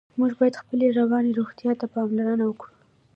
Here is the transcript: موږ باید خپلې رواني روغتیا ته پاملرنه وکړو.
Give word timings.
موږ 0.19 0.31
باید 0.39 0.59
خپلې 0.61 0.85
رواني 0.97 1.31
روغتیا 1.39 1.71
ته 1.79 1.85
پاملرنه 1.93 2.43
وکړو. 2.47 2.73